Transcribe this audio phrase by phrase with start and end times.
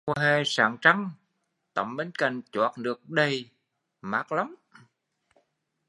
[0.07, 1.09] Mùa hè sáng trăng
[1.73, 3.49] tắm bên cạnh choác nước đầy,
[4.01, 4.55] mát lắm